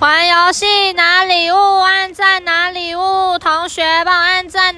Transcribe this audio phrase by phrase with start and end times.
[0.00, 1.56] 玩游戏拿礼物？
[1.80, 3.36] 按赞拿礼物？
[3.40, 4.76] 同学帮我按赞